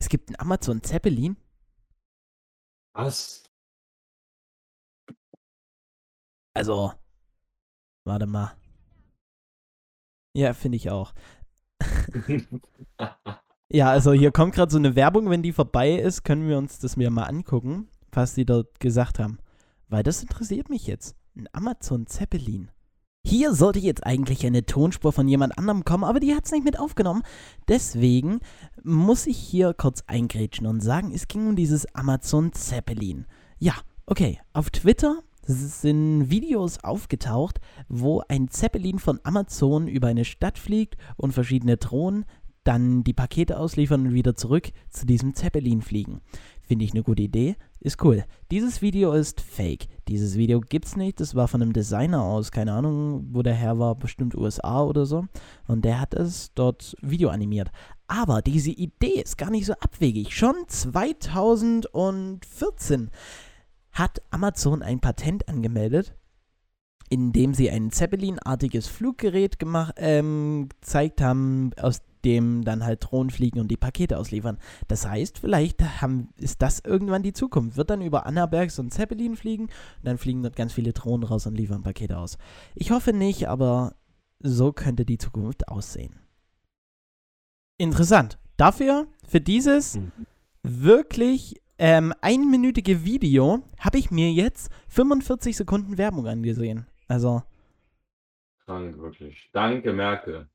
Es 0.00 0.08
gibt 0.08 0.28
einen 0.28 0.38
Amazon 0.38 0.80
Zeppelin. 0.84 1.36
Was? 2.94 3.42
Also, 6.54 6.92
warte 8.04 8.26
mal. 8.26 8.56
Ja, 10.36 10.54
finde 10.54 10.76
ich 10.76 10.90
auch. 10.90 11.12
Ja, 13.70 13.90
also 13.90 14.14
hier 14.14 14.32
kommt 14.32 14.54
gerade 14.54 14.72
so 14.72 14.78
eine 14.78 14.96
Werbung, 14.96 15.28
wenn 15.28 15.42
die 15.42 15.52
vorbei 15.52 15.92
ist, 15.92 16.22
können 16.22 16.48
wir 16.48 16.56
uns 16.56 16.78
das 16.78 16.96
mir 16.96 17.10
mal 17.10 17.24
angucken, 17.24 17.90
was 18.10 18.32
die 18.32 18.46
dort 18.46 18.80
gesagt 18.80 19.18
haben. 19.18 19.40
Weil 19.88 20.02
das 20.02 20.22
interessiert 20.22 20.70
mich 20.70 20.86
jetzt. 20.86 21.14
Ein 21.36 21.48
Amazon 21.52 22.06
Zeppelin. 22.06 22.70
Hier 23.26 23.54
sollte 23.54 23.78
jetzt 23.78 24.06
eigentlich 24.06 24.46
eine 24.46 24.64
Tonspur 24.64 25.12
von 25.12 25.28
jemand 25.28 25.58
anderem 25.58 25.84
kommen, 25.84 26.04
aber 26.04 26.20
die 26.20 26.34
hat 26.34 26.46
es 26.46 26.52
nicht 26.52 26.64
mit 26.64 26.78
aufgenommen. 26.78 27.22
Deswegen 27.68 28.40
muss 28.82 29.26
ich 29.26 29.36
hier 29.36 29.74
kurz 29.74 30.02
eingrätschen 30.06 30.66
und 30.66 30.80
sagen, 30.80 31.12
es 31.12 31.28
ging 31.28 31.48
um 31.48 31.56
dieses 31.56 31.94
Amazon 31.94 32.52
Zeppelin. 32.52 33.26
Ja, 33.58 33.74
Okay, 34.10 34.40
auf 34.54 34.70
Twitter 34.70 35.18
sind 35.42 36.30
Videos 36.30 36.82
aufgetaucht, 36.82 37.60
wo 37.90 38.22
ein 38.26 38.48
Zeppelin 38.48 38.98
von 38.98 39.20
Amazon 39.22 39.86
über 39.86 40.08
eine 40.08 40.24
Stadt 40.24 40.58
fliegt 40.58 40.96
und 41.18 41.32
verschiedene 41.32 41.76
Drohnen 41.76 42.24
dann 42.68 43.02
die 43.02 43.14
Pakete 43.14 43.58
ausliefern 43.58 44.08
und 44.08 44.14
wieder 44.14 44.36
zurück 44.36 44.68
zu 44.90 45.06
diesem 45.06 45.34
Zeppelin 45.34 45.80
fliegen. 45.80 46.20
Finde 46.60 46.84
ich 46.84 46.92
eine 46.92 47.02
gute 47.02 47.22
Idee. 47.22 47.56
Ist 47.80 48.04
cool. 48.04 48.26
Dieses 48.50 48.82
Video 48.82 49.12
ist 49.12 49.40
fake. 49.40 49.86
Dieses 50.06 50.36
Video 50.36 50.60
gibt's 50.60 50.94
nicht. 50.94 51.18
Das 51.18 51.34
war 51.34 51.48
von 51.48 51.62
einem 51.62 51.72
Designer 51.72 52.22
aus. 52.22 52.52
Keine 52.52 52.74
Ahnung, 52.74 53.26
wo 53.32 53.42
der 53.42 53.54
Herr 53.54 53.78
war. 53.78 53.94
Bestimmt 53.94 54.34
USA 54.34 54.82
oder 54.82 55.06
so. 55.06 55.24
Und 55.66 55.86
der 55.86 55.98
hat 55.98 56.12
es 56.12 56.52
dort 56.54 56.94
Video 57.00 57.30
animiert. 57.30 57.70
Aber 58.06 58.42
diese 58.42 58.72
Idee 58.72 59.22
ist 59.22 59.38
gar 59.38 59.50
nicht 59.50 59.64
so 59.64 59.72
abwegig. 59.72 60.36
Schon 60.36 60.56
2014 60.66 63.10
hat 63.92 64.20
Amazon 64.30 64.82
ein 64.82 65.00
Patent 65.00 65.48
angemeldet, 65.48 66.14
in 67.08 67.32
dem 67.32 67.54
sie 67.54 67.70
ein 67.70 67.90
Zeppelin-artiges 67.90 68.88
Fluggerät 68.88 69.58
gemacht, 69.58 69.94
ähm, 69.96 70.68
gezeigt 70.68 71.22
haben, 71.22 71.70
aus 71.80 72.02
dem 72.24 72.64
dann 72.64 72.84
halt 72.84 73.04
Drohnen 73.04 73.30
fliegen 73.30 73.60
und 73.60 73.68
die 73.68 73.76
Pakete 73.76 74.18
ausliefern. 74.18 74.58
Das 74.88 75.06
heißt, 75.06 75.38
vielleicht 75.38 75.82
haben, 76.00 76.28
ist 76.36 76.62
das 76.62 76.80
irgendwann 76.80 77.22
die 77.22 77.32
Zukunft. 77.32 77.76
Wird 77.76 77.90
dann 77.90 78.02
über 78.02 78.26
Annaberg 78.26 78.70
so 78.70 78.82
ein 78.82 78.90
Zeppelin 78.90 79.36
fliegen 79.36 79.64
und 79.64 80.04
dann 80.04 80.18
fliegen 80.18 80.42
dort 80.42 80.56
ganz 80.56 80.72
viele 80.72 80.92
Drohnen 80.92 81.24
raus 81.24 81.46
und 81.46 81.54
liefern 81.54 81.82
Pakete 81.82 82.18
aus. 82.18 82.38
Ich 82.74 82.90
hoffe 82.90 83.12
nicht, 83.12 83.48
aber 83.48 83.94
so 84.40 84.72
könnte 84.72 85.04
die 85.04 85.18
Zukunft 85.18 85.68
aussehen. 85.68 86.20
Interessant. 87.78 88.38
Dafür, 88.56 89.06
für 89.26 89.40
dieses 89.40 89.96
mhm. 89.96 90.12
wirklich 90.62 91.60
ähm, 91.78 92.12
einminütige 92.20 93.04
Video 93.04 93.62
habe 93.78 93.98
ich 93.98 94.10
mir 94.10 94.32
jetzt 94.32 94.70
45 94.88 95.56
Sekunden 95.56 95.96
Werbung 95.96 96.26
angesehen. 96.26 96.86
Also. 97.06 97.42
Krank, 98.64 98.98
wirklich. 98.98 99.48
Danke, 99.52 99.92
Merkel. 99.92 100.48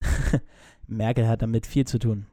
Merkel 0.90 1.28
hat 1.28 1.42
damit 1.42 1.66
viel 1.66 1.86
zu 1.86 1.98
tun. 1.98 2.26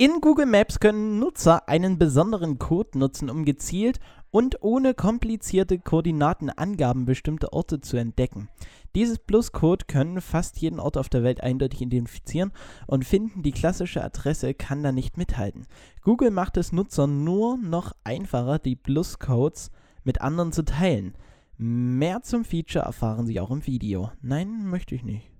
In 0.00 0.22
Google 0.22 0.46
Maps 0.46 0.80
können 0.80 1.18
Nutzer 1.18 1.68
einen 1.68 1.98
besonderen 1.98 2.58
Code 2.58 2.98
nutzen, 2.98 3.28
um 3.28 3.44
gezielt 3.44 4.00
und 4.30 4.62
ohne 4.62 4.94
komplizierte 4.94 5.78
Koordinatenangaben 5.78 7.04
bestimmte 7.04 7.52
Orte 7.52 7.82
zu 7.82 7.98
entdecken. 7.98 8.48
Dieses 8.94 9.18
Plus-Code 9.18 9.84
können 9.86 10.22
fast 10.22 10.58
jeden 10.58 10.80
Ort 10.80 10.96
auf 10.96 11.10
der 11.10 11.22
Welt 11.22 11.42
eindeutig 11.42 11.82
identifizieren 11.82 12.52
und 12.86 13.04
finden, 13.04 13.42
die 13.42 13.52
klassische 13.52 14.02
Adresse 14.02 14.54
kann 14.54 14.82
da 14.82 14.90
nicht 14.90 15.18
mithalten. 15.18 15.66
Google 16.02 16.30
macht 16.30 16.56
es 16.56 16.72
Nutzern 16.72 17.22
nur 17.22 17.58
noch 17.58 17.92
einfacher, 18.02 18.58
die 18.58 18.76
Plus-Codes 18.76 19.70
mit 20.02 20.22
anderen 20.22 20.52
zu 20.52 20.64
teilen. 20.64 21.14
Mehr 21.58 22.22
zum 22.22 22.46
Feature 22.46 22.86
erfahren 22.86 23.26
Sie 23.26 23.38
auch 23.38 23.50
im 23.50 23.66
Video. 23.66 24.10
Nein, 24.22 24.64
möchte 24.64 24.94
ich 24.94 25.04
nicht. 25.04 25.30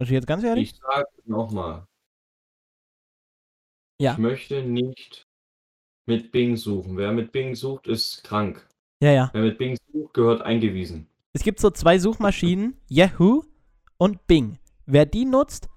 Also 0.00 0.14
jetzt 0.14 0.26
ganz 0.26 0.42
ehrlich? 0.42 0.72
Ich 0.72 0.78
sage 0.78 1.08
nochmal. 1.26 1.86
Ja. 4.00 4.12
Ich 4.12 4.18
möchte 4.18 4.62
nicht 4.62 5.26
mit 6.06 6.32
Bing 6.32 6.56
suchen. 6.56 6.96
Wer 6.96 7.12
mit 7.12 7.32
Bing 7.32 7.54
sucht, 7.54 7.86
ist 7.86 8.24
krank. 8.24 8.66
Ja, 9.02 9.12
ja. 9.12 9.30
Wer 9.34 9.42
mit 9.42 9.58
Bing 9.58 9.76
sucht, 9.92 10.14
gehört 10.14 10.40
eingewiesen. 10.40 11.06
Es 11.34 11.42
gibt 11.42 11.60
so 11.60 11.70
zwei 11.70 11.98
Suchmaschinen, 11.98 12.78
Yahoo 12.88 13.44
und 13.98 14.26
Bing. 14.26 14.58
Wer 14.86 15.04
die 15.04 15.26
nutzt, 15.26 15.68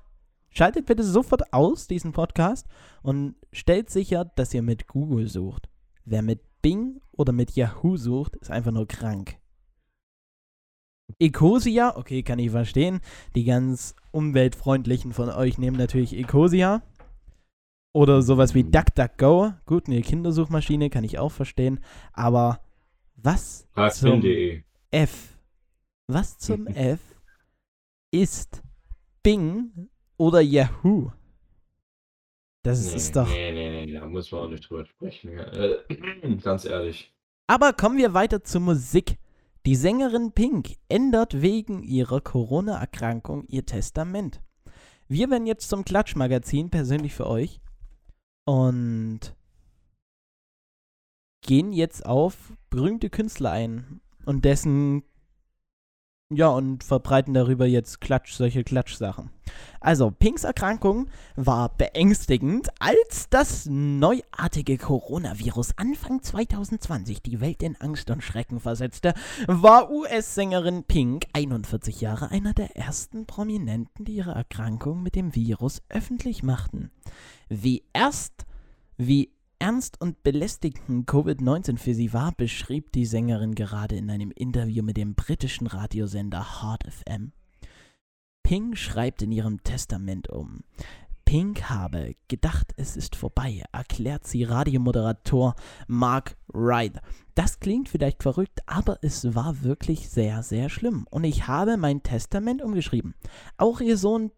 schaltet 0.49 0.85
bitte 0.85 1.03
sofort 1.03 1.51
aus 1.51 1.87
diesen 1.87 2.13
Podcast 2.13 2.65
und 3.01 3.35
stellt 3.51 3.89
sicher, 3.89 4.23
dass 4.23 4.53
ihr 4.53 4.61
mit 4.61 4.87
Google 4.87 5.27
sucht. 5.27 5.67
Wer 6.05 6.21
mit 6.21 6.39
Bing 6.61 7.01
oder 7.11 7.33
mit 7.33 7.51
Yahoo 7.57 7.97
sucht, 7.97 8.37
ist 8.37 8.51
einfach 8.51 8.71
nur 8.71 8.87
krank. 8.87 9.37
Ecosia, 11.19 11.95
okay, 11.97 12.23
kann 12.23 12.39
ich 12.39 12.51
verstehen. 12.51 13.01
Die 13.35 13.43
ganz 13.43 13.95
umweltfreundlichen 14.11 15.13
von 15.13 15.29
euch 15.29 15.57
nehmen 15.57 15.77
natürlich 15.77 16.17
Ecosia. 16.17 16.81
Oder 17.93 18.21
sowas 18.21 18.55
wie 18.55 18.63
DuckDuckGo. 18.63 19.53
Gut, 19.65 19.87
eine 19.87 20.01
Kindersuchmaschine 20.01 20.89
kann 20.89 21.03
ich 21.03 21.19
auch 21.19 21.31
verstehen. 21.31 21.79
Aber 22.11 22.59
was 23.15 23.67
zum 23.93 24.23
F? 24.89 25.37
Was 26.07 26.37
zum 26.37 26.67
F 26.67 26.99
ist 28.11 28.63
Bing 29.21 29.89
oder 30.17 30.41
Yahoo? 30.41 31.11
Das 32.63 32.89
nee, 32.89 32.95
ist 32.95 33.15
doch. 33.15 33.27
Nee, 33.27 33.51
nee, 33.51 33.85
nee, 33.85 33.93
da 33.93 34.05
muss 34.05 34.31
man 34.31 34.41
auch 34.41 34.49
nicht 34.49 34.69
drüber 34.69 34.85
sprechen. 34.85 35.37
Äh, 35.37 36.37
ganz 36.43 36.65
ehrlich. 36.65 37.13
Aber 37.47 37.73
kommen 37.73 37.97
wir 37.97 38.13
weiter 38.13 38.43
zur 38.43 38.61
Musik. 38.61 39.17
Die 39.65 39.75
Sängerin 39.75 40.33
Pink 40.33 40.75
ändert 40.89 41.41
wegen 41.41 41.83
ihrer 41.83 42.19
Corona-Erkrankung 42.19 43.45
ihr 43.47 43.65
Testament. 43.65 44.41
Wir 45.07 45.29
werden 45.29 45.47
jetzt 45.47 45.69
zum 45.69 45.85
Klatschmagazin 45.85 46.69
persönlich 46.69 47.13
für 47.13 47.27
euch 47.27 47.61
und 48.45 49.21
gehen 51.41 51.71
jetzt 51.71 52.05
auf 52.05 52.53
berühmte 52.69 53.09
Künstler 53.09 53.51
ein 53.51 54.01
und 54.25 54.43
dessen 54.43 55.03
ja, 56.35 56.49
und 56.49 56.83
verbreiten 56.83 57.33
darüber 57.33 57.65
jetzt 57.65 58.01
Klatsch, 58.01 58.33
solche 58.33 58.63
Klatschsachen. 58.63 59.29
Also, 59.79 60.11
Pinks 60.11 60.43
Erkrankung 60.43 61.09
war 61.35 61.69
beängstigend, 61.75 62.69
als 62.79 63.27
das 63.29 63.65
neuartige 63.69 64.77
Coronavirus 64.77 65.77
Anfang 65.77 66.21
2020 66.21 67.21
die 67.21 67.41
Welt 67.41 67.61
in 67.61 67.75
Angst 67.79 68.09
und 68.09 68.23
Schrecken 68.23 68.59
versetzte, 68.59 69.13
war 69.47 69.91
US-Sängerin 69.91 70.83
Pink, 70.85 71.25
41 71.33 72.01
Jahre, 72.01 72.31
einer 72.31 72.53
der 72.53 72.75
ersten 72.75 73.25
Prominenten, 73.25 74.05
die 74.05 74.15
ihre 74.15 74.31
Erkrankung 74.31 75.03
mit 75.03 75.15
dem 75.15 75.35
Virus 75.35 75.81
öffentlich 75.89 76.43
machten. 76.43 76.91
Wie 77.49 77.83
erst, 77.93 78.45
wie 78.97 79.31
ernst 79.63 80.01
und 80.01 80.23
belästigend 80.23 81.09
Covid-19 81.09 81.77
für 81.77 81.93
sie 81.93 82.11
war, 82.11 82.33
beschrieb 82.33 82.91
die 82.91 83.05
Sängerin 83.05 83.55
gerade 83.55 83.95
in 83.95 84.09
einem 84.09 84.29
Interview 84.31 84.83
mit 84.83 84.97
dem 84.97 85.15
britischen 85.15 85.67
Radiosender 85.67 86.61
Hard 86.61 86.83
FM. 86.91 87.31
Pink 88.43 88.77
schreibt 88.77 89.21
in 89.21 89.31
ihrem 89.31 89.63
Testament 89.63 90.29
um. 90.29 90.65
Pink 91.23 91.69
habe 91.69 92.13
gedacht, 92.27 92.73
es 92.75 92.97
ist 92.97 93.15
vorbei, 93.15 93.63
erklärt 93.71 94.27
sie 94.27 94.43
Radiomoderator 94.43 95.55
Mark 95.87 96.35
Wright. 96.49 96.99
Das 97.33 97.61
klingt 97.61 97.87
vielleicht 97.87 98.21
verrückt, 98.21 98.59
aber 98.65 98.99
es 99.01 99.33
war 99.33 99.63
wirklich 99.63 100.09
sehr, 100.09 100.43
sehr 100.43 100.67
schlimm. 100.67 101.07
Und 101.09 101.23
ich 101.23 101.47
habe 101.47 101.77
mein 101.77 102.03
Testament 102.03 102.61
umgeschrieben. 102.61 103.15
Auch 103.55 103.79
ihr 103.79 103.95
Sohn 103.95 104.31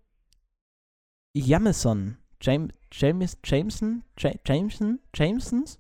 Jameson 1.33 2.19
James, 2.41 2.73
James, 2.97 3.37
Jameson, 3.43 4.03
Jameson, 4.17 4.99
Jamesons, 5.13 5.79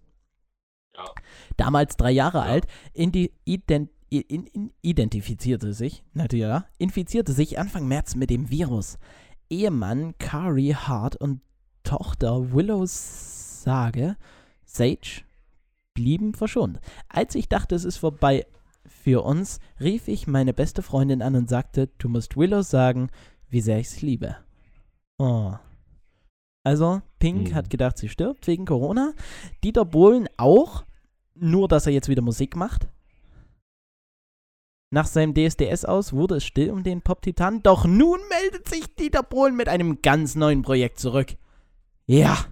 ja. 0.95 1.05
damals 1.55 1.95
drei 1.95 2.11
Jahre 2.11 2.39
ja. 2.39 2.43
alt, 2.43 2.67
in 2.93 3.11
die 3.11 3.31
ident, 3.45 3.89
in, 4.09 4.47
in, 4.47 4.73
identifizierte 4.81 5.73
sich, 5.73 6.03
natürlich, 6.13 6.61
infizierte 6.77 7.31
sich 7.31 7.57
Anfang 7.57 7.87
März 7.87 8.15
mit 8.15 8.29
dem 8.29 8.49
Virus. 8.49 8.97
Ehemann 9.49 10.17
Kari 10.17 10.75
Hart 10.77 11.15
und 11.15 11.41
Tochter 11.83 12.51
Willow 12.53 12.83
Sage, 12.85 14.17
Sage, 14.65 15.23
blieben 15.93 16.33
verschont. 16.33 16.79
Als 17.07 17.35
ich 17.35 17.47
dachte, 17.47 17.75
es 17.75 17.85
ist 17.85 17.97
vorbei 17.97 18.45
für 18.85 19.23
uns, 19.23 19.59
rief 19.79 20.07
ich 20.07 20.27
meine 20.27 20.53
beste 20.53 20.81
Freundin 20.81 21.21
an 21.21 21.35
und 21.35 21.49
sagte, 21.49 21.89
du 21.97 22.09
musst 22.09 22.35
Willow 22.35 22.61
sagen, 22.61 23.09
wie 23.49 23.61
sehr 23.61 23.79
ich 23.79 23.89
sie 23.89 24.05
liebe. 24.05 24.35
Oh. 25.17 25.53
Also, 26.65 27.03
Pink 27.19 27.51
mhm. 27.51 27.55
hat 27.55 27.69
gedacht, 27.69 27.97
sie 27.99 28.09
stirbt 28.09 28.47
wegen 28.47 28.65
Corona. 28.65 29.13
Dieter 29.63 29.85
Bohlen 29.85 30.27
auch, 30.35 30.83
nur 31.35 31.67
dass 31.67 31.85
er 31.85 31.93
jetzt 31.93 32.09
wieder 32.09 32.23
Musik 32.23 32.55
macht. 32.55 32.87
Nach 34.91 35.05
seinem 35.05 35.35
DSDS 35.35 35.85
aus 35.85 36.11
wurde 36.11 36.37
es 36.37 36.43
still 36.43 36.71
um 36.71 36.81
den 36.81 37.03
Pop-Titan, 37.03 37.61
doch 37.61 37.85
nun 37.85 38.19
meldet 38.29 38.67
sich 38.67 38.95
Dieter 38.95 39.21
Bohlen 39.21 39.55
mit 39.55 39.69
einem 39.69 40.01
ganz 40.01 40.33
neuen 40.33 40.63
Projekt 40.63 40.99
zurück. 40.99 41.35
Ja. 42.07 42.45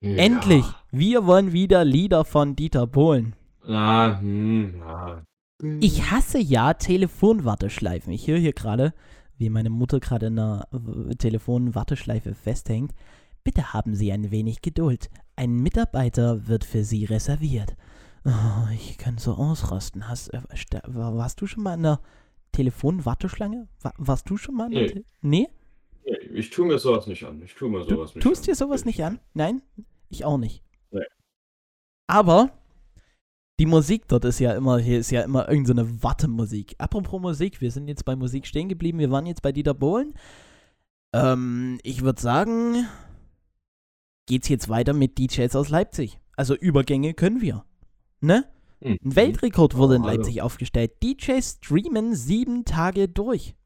ja. 0.00 0.16
Endlich! 0.16 0.64
Wir 0.90 1.26
wollen 1.26 1.52
wieder 1.52 1.84
Lieder 1.84 2.24
von 2.24 2.56
Dieter 2.56 2.86
Bohlen. 2.86 3.36
Ah, 3.66 4.18
hm, 4.18 4.76
ja. 4.78 5.22
Ich 5.80 6.10
hasse 6.10 6.38
ja 6.38 6.72
Telefonwarteschleifen. 6.72 8.14
Ich 8.14 8.26
höre 8.28 8.38
hier 8.38 8.54
gerade 8.54 8.94
wie 9.40 9.50
meine 9.50 9.70
Mutter 9.70 10.00
gerade 10.00 10.26
in 10.26 10.38
einer 10.38 10.68
Telefonwarteschleife 11.18 12.34
festhängt. 12.34 12.92
Bitte 13.42 13.72
haben 13.72 13.94
Sie 13.94 14.12
ein 14.12 14.30
wenig 14.30 14.60
Geduld. 14.60 15.10
Ein 15.34 15.54
Mitarbeiter 15.56 16.46
wird 16.46 16.64
für 16.64 16.84
Sie 16.84 17.06
reserviert. 17.06 17.74
Oh, 18.26 18.68
ich 18.74 18.98
kann 18.98 19.16
so 19.16 19.32
ausrasten. 19.32 20.08
Hast, 20.08 20.28
äh, 20.34 20.42
warst 20.84 21.40
du 21.40 21.46
schon 21.46 21.62
mal 21.62 21.74
in 21.74 21.86
einer 21.86 22.02
Telefonwarteschlange? 22.52 23.66
War, 23.80 23.94
warst 23.96 24.28
du 24.28 24.36
schon 24.36 24.56
mal 24.56 24.68
nee. 24.68 25.04
nee? 25.22 25.48
Nee, 26.04 26.16
ich 26.34 26.50
tue 26.50 26.66
mir 26.66 26.78
sowas 26.78 27.06
nicht 27.06 27.24
an. 27.24 27.40
Ich 27.42 27.54
tue 27.54 27.70
mir 27.70 27.82
sowas 27.84 28.12
du 28.12 28.18
nicht 28.18 28.22
tust 28.22 28.42
an. 28.42 28.46
dir 28.46 28.54
sowas 28.54 28.84
nicht 28.84 29.02
an? 29.02 29.20
Nein? 29.32 29.62
Ich 30.10 30.26
auch 30.26 30.36
nicht. 30.36 30.62
Nee. 30.90 31.06
Aber 32.06 32.52
Die 33.60 33.66
Musik 33.66 34.08
dort 34.08 34.24
ist 34.24 34.38
ja 34.38 34.54
immer, 34.54 34.78
hier 34.78 34.98
ist 34.98 35.10
ja 35.10 35.20
immer 35.20 35.46
irgendeine 35.46 35.84
so 35.84 36.02
Wartemusik. 36.02 36.74
Apropos 36.78 37.20
Musik, 37.20 37.60
wir 37.60 37.70
sind 37.70 37.88
jetzt 37.88 38.06
bei 38.06 38.16
Musik 38.16 38.46
stehen 38.46 38.70
geblieben. 38.70 38.98
Wir 38.98 39.10
waren 39.10 39.26
jetzt 39.26 39.42
bei 39.42 39.52
Dieter 39.52 39.74
Bohlen. 39.74 40.14
Ähm, 41.12 41.78
ich 41.82 42.00
würde 42.00 42.22
sagen, 42.22 42.88
geht's 44.24 44.48
jetzt 44.48 44.70
weiter 44.70 44.94
mit 44.94 45.18
DJs 45.18 45.54
aus 45.56 45.68
Leipzig. 45.68 46.18
Also 46.38 46.56
Übergänge 46.56 47.12
können 47.12 47.42
wir. 47.42 47.66
Ne? 48.22 48.46
Mhm. 48.80 48.96
Ein 49.04 49.16
Weltrekord 49.16 49.76
wurde 49.76 49.96
in. 49.96 50.04
Leipzig 50.04 50.40
aufgestellt. 50.40 50.92
DJs 51.02 51.58
streamen 51.62 52.14
sieben 52.14 52.64
Tage 52.64 53.10
durch. 53.10 53.56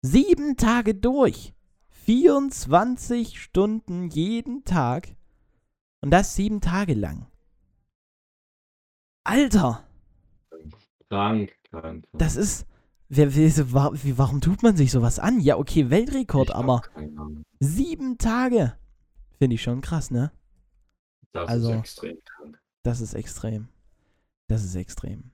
Sieben 0.00 0.56
Tage 0.56 0.94
durch. 0.94 1.52
24 1.90 3.38
Stunden 3.38 4.08
jeden 4.08 4.64
Tag. 4.64 5.16
Und 6.02 6.10
das 6.10 6.34
sieben 6.34 6.60
Tage 6.60 6.94
lang. 6.94 7.26
Alter, 9.24 9.84
Krank, 11.08 11.52
krank. 11.70 12.06
das 12.12 12.36
ist. 12.36 12.66
Wer, 13.12 13.34
wie, 13.34 14.16
warum 14.18 14.40
tut 14.40 14.62
man 14.62 14.76
sich 14.76 14.92
sowas 14.92 15.18
an? 15.18 15.40
Ja, 15.40 15.56
okay, 15.56 15.90
Weltrekord, 15.90 16.52
aber 16.52 16.82
sieben 17.58 18.18
Tage. 18.18 18.76
Finde 19.38 19.54
ich 19.54 19.62
schon 19.62 19.80
krass, 19.80 20.10
ne? 20.12 20.30
Das 21.32 21.48
also- 21.48 21.72
ist 21.72 21.78
extrem 21.78 22.18
krank. 22.24 22.60
Das 22.84 23.00
ist 23.00 23.14
extrem. 23.14 23.68
Das 24.48 24.64
ist 24.64 24.74
extrem. 24.76 25.32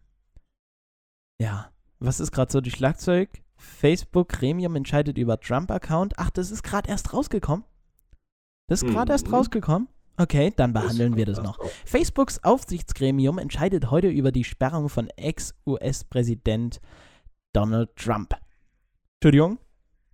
Ja. 1.41 1.71
Was 1.99 2.19
ist 2.21 2.33
gerade 2.33 2.51
so 2.51 2.61
die 2.61 2.71
Schlagzeug? 2.71 3.43
Facebook 3.57 4.29
Premium 4.29 4.75
entscheidet 4.77 5.17
über 5.17 5.39
Trump-Account. 5.41 6.15
Ach, 6.19 6.31
das 6.31 6.51
ist 6.51 6.63
gerade 6.63 6.89
erst 6.91 7.13
rausgekommen. 7.15 7.65
Das 8.69 8.83
ist 8.83 8.91
gerade 8.91 9.13
erst 9.13 9.29
Mhm. 9.29 9.35
rausgekommen. 9.35 9.89
Okay, 10.19 10.53
dann 10.57 10.73
behandeln 10.73 11.17
wir 11.17 11.27
das 11.27 11.43
noch. 11.43 11.59
Facebooks 11.85 12.43
Aufsichtsgremium 12.43 13.39
entscheidet 13.39 13.91
heute 13.91 14.09
über 14.09 14.33
die 14.33 14.45
Sperrung 14.45 14.89
von 14.89 15.09
Ex-US-Präsident 15.11 16.81
Donald 17.53 17.95
Trump. 17.97 18.35
Entschuldigung, 19.17 19.59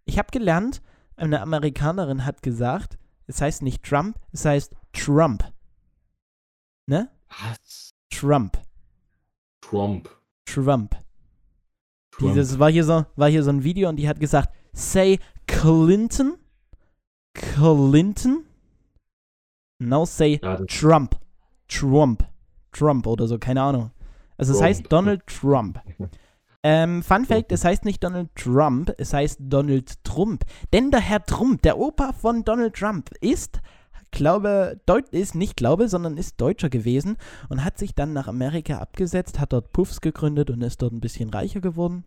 ich 0.04 0.18
habe 0.18 0.28
gelernt, 0.32 0.82
eine 1.16 1.40
Amerikanerin 1.40 2.24
hat 2.24 2.42
gesagt, 2.42 2.98
es 3.26 3.40
heißt 3.40 3.62
nicht 3.62 3.84
Trump, 3.84 4.18
es 4.32 4.44
heißt 4.44 4.74
Trump. 4.92 5.44
Ne? 6.86 7.08
Was? 7.28 7.94
Trump. 8.10 8.60
Trump. 9.60 10.08
Trump. 10.44 10.96
Trump. 12.10 12.32
Dieses 12.34 12.58
war 12.58 12.70
hier 12.70 12.84
so, 12.84 13.06
war 13.16 13.30
hier 13.30 13.42
so 13.42 13.50
ein 13.50 13.62
Video 13.62 13.88
und 13.88 13.96
die 13.96 14.08
hat 14.08 14.20
gesagt, 14.20 14.52
say 14.72 15.18
Clinton, 15.46 16.38
Clinton, 17.34 18.44
now 19.88 20.04
say 20.04 20.40
ja, 20.42 20.56
Trump, 20.66 21.16
Trump, 21.68 22.24
Trump 22.72 23.06
oder 23.06 23.26
so, 23.26 23.38
keine 23.38 23.62
Ahnung. 23.62 23.90
Also 24.36 24.52
es 24.52 24.58
Trump. 24.58 24.68
heißt 24.68 24.92
Donald 24.92 25.26
Trump. 25.26 25.80
Ähm, 26.64 27.02
Fun 27.02 27.24
Fact, 27.24 27.50
es 27.50 27.64
heißt 27.64 27.84
nicht 27.84 28.04
Donald 28.04 28.28
Trump, 28.36 28.92
es 28.96 29.12
heißt 29.12 29.40
Donald 29.40 30.04
Trump. 30.04 30.44
Denn 30.72 30.92
der 30.92 31.00
Herr 31.00 31.24
Trump, 31.24 31.60
der 31.62 31.76
Opa 31.76 32.12
von 32.12 32.44
Donald 32.44 32.74
Trump, 32.74 33.10
ist, 33.20 33.60
glaube, 34.12 34.80
Deut 34.86 35.08
ist 35.08 35.34
nicht 35.34 35.56
glaube, 35.56 35.88
sondern 35.88 36.16
ist 36.16 36.40
Deutscher 36.40 36.70
gewesen 36.70 37.16
und 37.48 37.64
hat 37.64 37.78
sich 37.78 37.96
dann 37.96 38.12
nach 38.12 38.28
Amerika 38.28 38.78
abgesetzt, 38.78 39.40
hat 39.40 39.52
dort 39.52 39.72
Puffs 39.72 40.00
gegründet 40.00 40.50
und 40.50 40.62
ist 40.62 40.80
dort 40.82 40.92
ein 40.92 41.00
bisschen 41.00 41.30
reicher 41.30 41.60
geworden. 41.60 42.04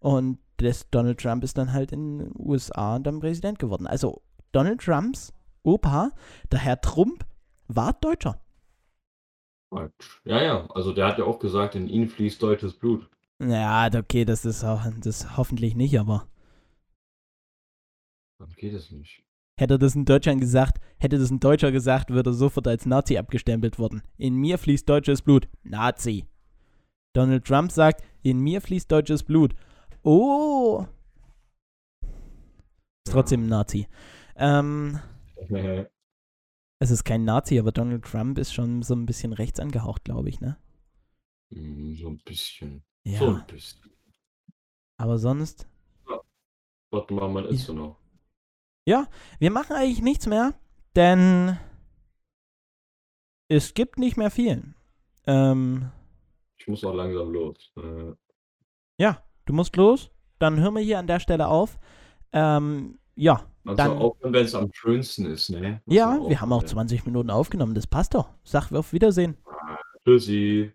Und 0.00 0.38
das 0.56 0.90
Donald 0.90 1.20
Trump 1.20 1.44
ist 1.44 1.56
dann 1.56 1.72
halt 1.72 1.92
in 1.92 2.18
den 2.18 2.32
USA 2.36 2.98
dann 2.98 3.20
Präsident 3.20 3.60
geworden. 3.60 3.86
Also 3.86 4.22
Donald 4.50 4.80
Trumps 4.80 5.32
Opa, 5.62 6.10
der 6.50 6.58
Herr 6.60 6.80
Trump, 6.80 7.24
war 7.68 7.92
Deutscher. 7.94 8.40
Ja, 10.24 10.42
ja, 10.42 10.66
also 10.70 10.92
der 10.92 11.06
hat 11.06 11.18
ja 11.18 11.24
auch 11.24 11.38
gesagt, 11.38 11.74
in 11.74 11.86
ihn 11.88 12.08
fließt 12.08 12.42
deutsches 12.42 12.74
Blut. 12.78 13.08
Ja, 13.42 13.88
okay, 13.94 14.24
das 14.24 14.44
ist 14.44 14.64
auch, 14.64 14.82
das 15.00 15.36
hoffentlich 15.36 15.74
nicht, 15.74 15.98
aber 15.98 16.28
Dann 18.38 18.50
geht 18.56 18.74
es 18.74 18.90
nicht. 18.90 19.24
hätte 19.58 19.78
das 19.78 19.94
in 19.94 20.04
Deutschland 20.04 20.40
gesagt, 20.40 20.78
hätte 20.98 21.18
das 21.18 21.30
ein 21.30 21.40
Deutscher 21.40 21.72
gesagt, 21.72 22.10
würde 22.10 22.30
er 22.30 22.34
sofort 22.34 22.68
als 22.68 22.84
Nazi 22.86 23.16
abgestempelt 23.16 23.78
worden. 23.78 24.02
In 24.18 24.34
mir 24.34 24.58
fließt 24.58 24.88
deutsches 24.88 25.22
Blut. 25.22 25.48
Nazi. 25.62 26.26
Donald 27.14 27.44
Trump 27.46 27.72
sagt, 27.72 28.02
in 28.22 28.40
mir 28.40 28.60
fließt 28.60 28.90
deutsches 28.92 29.22
Blut. 29.22 29.54
Oh. 30.02 30.86
Ist 33.06 33.12
trotzdem 33.12 33.44
ein 33.44 33.48
Nazi. 33.48 33.86
Ähm, 34.36 34.98
es 36.78 36.90
ist 36.90 37.04
kein 37.04 37.24
Nazi, 37.24 37.58
aber 37.58 37.72
Donald 37.72 38.04
Trump 38.04 38.38
ist 38.38 38.52
schon 38.52 38.82
so 38.82 38.94
ein 38.94 39.06
bisschen 39.06 39.32
rechts 39.32 39.60
angehaucht, 39.60 40.04
glaube 40.04 40.28
ich, 40.28 40.40
ne? 40.40 40.56
Hm, 41.52 41.96
so 41.96 42.08
ein 42.08 42.18
bisschen. 42.18 42.84
Ja. 43.04 43.18
So 43.18 43.28
ein 43.34 43.46
bisschen. 43.46 43.80
Aber 44.96 45.18
sonst, 45.18 45.66
Warte 46.90 47.14
mal, 47.14 47.28
man 47.28 47.46
ist 47.46 47.64
so 47.64 47.72
noch. 47.72 47.98
wir 48.86 49.50
machen 49.50 49.74
eigentlich 49.74 50.02
nichts 50.02 50.26
mehr, 50.26 50.54
denn 50.94 51.58
es 53.48 53.74
gibt 53.74 53.98
nicht 53.98 54.16
mehr 54.16 54.30
viel. 54.30 54.74
Ähm, 55.26 55.90
Ich 56.58 56.68
muss 56.68 56.84
auch 56.84 56.92
langsam 56.94 57.30
los. 57.32 57.72
Äh, 57.76 58.12
Ja, 58.98 59.22
du 59.46 59.52
musst 59.52 59.76
los. 59.76 60.10
Dann 60.38 60.60
hören 60.60 60.74
wir 60.74 60.82
hier 60.82 60.98
an 60.98 61.06
der 61.06 61.20
Stelle 61.20 61.48
auf. 61.48 61.78
Ähm, 62.32 62.98
ja, 63.14 63.50
also 63.64 63.76
Dann- 63.76 63.98
auch 63.98 64.16
wenn 64.22 64.34
es 64.34 64.54
am 64.54 64.70
schönsten 64.72 65.26
ist, 65.26 65.50
ne? 65.50 65.80
Muss 65.84 65.96
ja, 65.96 66.06
man 66.06 66.28
wir 66.28 66.40
haben 66.40 66.52
auch 66.52 66.62
äh, 66.62 66.66
20 66.66 67.04
Minuten 67.06 67.30
aufgenommen. 67.30 67.74
Das 67.74 67.86
passt 67.86 68.14
doch. 68.14 68.28
Sag 68.44 68.70
auf 68.72 68.92
Wiedersehen. 68.92 69.36
Tschüssi. 70.04 70.70